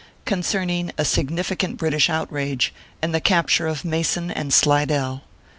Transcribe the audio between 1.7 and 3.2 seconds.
BRITISH OUTRAGE, AND